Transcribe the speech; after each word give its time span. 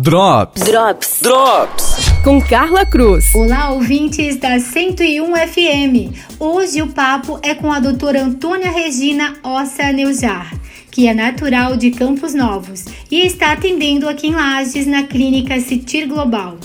Drops. 0.00 0.62
Drops. 0.62 1.20
Drops. 1.22 1.96
Com 2.24 2.40
Carla 2.40 2.84
Cruz. 2.84 3.32
Olá, 3.32 3.70
ouvintes 3.70 4.36
da 4.36 4.58
101 4.58 5.24
FM. 5.36 6.16
Hoje 6.40 6.82
o 6.82 6.88
papo 6.88 7.38
é 7.42 7.54
com 7.54 7.70
a 7.70 7.78
doutora 7.78 8.22
Antônia 8.22 8.70
Regina 8.70 9.34
Ossa 9.44 9.92
Neujar, 9.92 10.52
que 10.90 11.06
é 11.06 11.14
natural 11.14 11.76
de 11.76 11.92
Campos 11.92 12.34
Novos 12.34 12.86
e 13.08 13.20
está 13.24 13.52
atendendo 13.52 14.08
aqui 14.08 14.28
em 14.28 14.34
Lages 14.34 14.86
na 14.86 15.04
clínica 15.04 15.60
Citir 15.60 16.08
Global. 16.08 16.56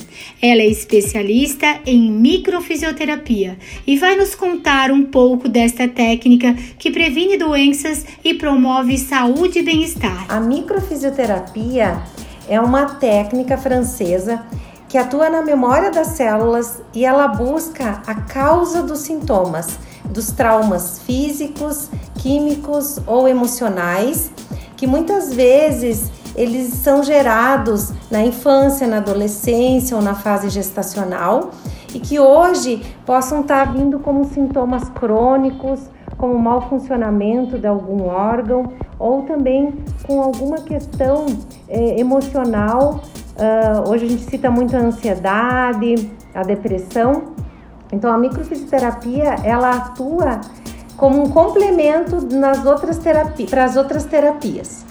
Ela 0.42 0.62
é 0.62 0.68
especialista 0.68 1.82
em 1.86 2.12
microfisioterapia 2.12 3.60
e 3.86 3.98
vai 3.98 4.16
nos 4.16 4.34
contar 4.34 4.92
um 4.92 5.04
pouco 5.04 5.48
desta 5.48 5.88
técnica 5.88 6.56
que 6.80 6.90
previne 6.90 7.38
doenças 7.38 8.06
e 8.24 8.34
promove 8.34 8.98
saúde 8.98 9.60
e 9.60 9.64
bem-estar. 9.64 10.26
A 10.30 10.40
microfisioterapia 10.40 12.02
é 12.50 12.60
uma 12.60 12.86
técnica 12.96 13.58
francesa 13.58 14.42
que 14.90 14.98
atua 14.98 15.30
na 15.30 15.44
memória 15.44 15.92
das 15.92 16.08
células 16.08 16.82
e 16.96 17.06
ela 17.06 17.28
busca 17.28 18.02
a 18.08 18.16
causa 18.16 18.82
dos 18.82 19.00
sintomas, 19.00 19.78
dos 20.04 20.32
traumas 20.32 20.98
físicos, 21.00 21.92
químicos 22.16 23.00
ou 23.06 23.28
emocionais, 23.28 24.32
que 24.76 24.88
muitas 24.88 25.32
vezes 25.32 26.12
eles 26.36 26.74
são 26.74 27.04
gerados 27.04 27.94
na 28.10 28.24
infância, 28.24 28.88
na 28.88 28.98
adolescência 28.98 29.96
ou 29.96 30.02
na 30.02 30.16
fase 30.16 30.50
gestacional 30.50 31.52
e 31.94 32.00
que 32.00 32.20
hoje 32.20 32.82
possam 33.06 33.42
estar 33.42 33.72
vindo 33.72 34.00
como 34.00 34.26
sintomas 34.26 34.90
crônicos, 34.90 35.82
como 36.18 36.38
mau 36.40 36.68
funcionamento 36.68 37.60
de 37.60 37.68
algum 37.68 38.06
órgão 38.08 38.74
ou 38.98 39.22
também 39.24 39.74
com 40.10 40.24
alguma 40.24 40.58
questão 40.58 41.28
eh, 41.68 42.00
emocional. 42.00 43.04
Uh, 43.38 43.90
hoje 43.92 44.06
a 44.06 44.10
gente 44.10 44.24
cita 44.24 44.50
muito 44.50 44.76
a 44.76 44.80
ansiedade, 44.80 46.12
a 46.34 46.42
depressão. 46.42 47.36
Então 47.94 48.12
a 48.12 48.18
microfisioterapia 48.18 49.36
ela 49.44 49.70
atua 49.70 50.42
como 50.98 51.24
um 51.24 51.30
complemento 51.30 52.28
nas 52.36 52.66
outras 52.66 52.98
terapias, 52.98 53.52
para 53.52 53.64
as 53.64 53.78
outras 53.78 54.04
terapias. 54.06 54.84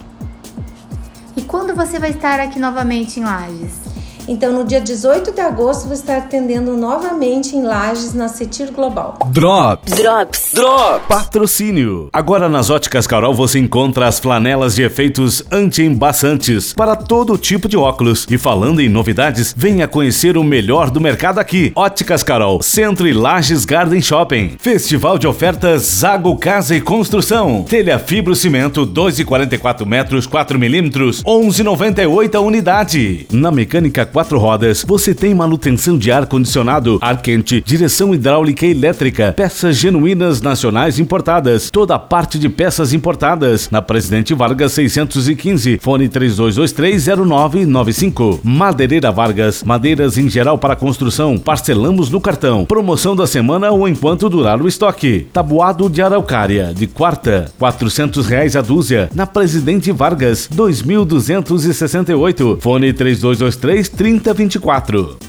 E 1.37 1.43
quando 1.43 1.75
você 1.75 1.99
vai 1.99 2.11
estar 2.11 2.39
aqui 2.39 2.61
novamente 2.61 3.19
em 3.19 3.25
Lages? 3.25 3.88
Então, 4.29 4.53
no 4.53 4.63
dia 4.63 4.79
18 4.79 5.33
de 5.33 5.41
agosto, 5.41 5.85
vou 5.85 5.95
estar 5.95 6.19
atendendo 6.19 6.77
novamente 6.77 7.57
em 7.57 7.63
Lages, 7.63 8.13
na 8.13 8.29
Cetir 8.29 8.71
Global. 8.71 9.19
Drops. 9.31 9.95
Drops. 9.95 10.51
Drops. 10.53 11.07
Patrocínio. 11.09 12.11
Agora 12.13 12.47
nas 12.47 12.69
Óticas 12.69 13.07
Carol 13.07 13.33
você 13.33 13.59
encontra 13.59 14.07
as 14.07 14.19
flanelas 14.19 14.75
de 14.75 14.83
efeitos 14.83 15.43
anti-embaçantes 15.51 16.75
para 16.75 16.95
todo 16.95 17.39
tipo 17.39 17.69
de 17.69 17.77
óculos. 17.79 18.27
E 18.31 18.37
falando 18.37 18.81
em 18.81 18.89
novidades, 18.89 19.55
venha 19.57 19.89
conhecer 19.89 20.37
o 20.37 20.45
melhor 20.45 20.91
do 20.91 21.01
mercado 21.01 21.39
aqui. 21.39 21.73
Óticas 21.75 22.23
Carol, 22.23 22.61
Centro 22.63 23.09
e 23.09 23.15
Lages 23.15 23.65
Garden 23.65 24.03
Shopping. 24.03 24.57
Festival 24.59 25.19
de 25.19 25.27
ofertas 25.27 25.83
Zago 25.85 26.37
Casa 26.37 26.77
e 26.77 26.83
Construção. 26.83 27.65
Telha 27.67 27.99
Fibro 27.99 28.37
Cimento 28.37 28.87
2,44 28.87 29.87
metros 29.87 30.27
4 30.27 30.59
milímetros 30.59 31.23
11,98 31.23 32.35
a 32.35 32.41
unidade. 32.41 33.27
Na 33.33 33.51
mecânica 33.51 34.05
quatro 34.19 34.37
rodas, 34.37 34.85
você 34.85 35.15
tem 35.15 35.33
manutenção 35.33 35.97
de 35.97 36.11
ar-condicionado, 36.11 36.99
ar 37.01 37.23
quente, 37.23 37.63
direção 37.65 38.13
hidráulica 38.13 38.67
e 38.67 38.73
elétrica, 38.73 39.33
peças 39.33 39.77
genuínas 39.77 40.43
nacionais 40.43 40.99
importadas, 40.99 41.71
toda 41.71 41.95
a 41.95 42.01
parte 42.01 42.37
de 42.37 42.49
peças 42.49 42.93
importadas. 42.93 43.71
Na 43.71 43.81
Presidente 43.81 44.35
Vargas 44.35 44.73
615, 44.73 45.79
fone 45.81 46.09
32230995. 46.09 48.41
Madeireira 48.43 49.13
Vargas, 49.13 49.63
madeiras 49.63 50.19
em 50.19 50.29
geral 50.29 50.59
para 50.59 50.75
construção, 50.75 51.39
parcelamos 51.39 52.11
no 52.11 52.21
cartão. 52.21 52.65
Promoção 52.65 53.15
da 53.15 53.25
semana 53.25 53.71
ou 53.71 53.87
enquanto 53.87 54.29
durar 54.29 54.61
o 54.61 54.67
estoque. 54.67 55.29
Tabuado 55.33 55.89
de 55.89 56.03
araucária, 56.03 56.73
de 56.75 56.89
quarta, 56.89 57.53
quatrocentos 57.57 58.27
reais 58.27 58.57
a 58.57 58.63
dúzia. 58.63 59.09
Na 59.15 59.29
Presidente 59.29 59.93
Vargas, 59.93 60.49
2268, 60.51 62.59
fone 62.61 62.93
3223 62.93 64.08
3024. 64.09 65.28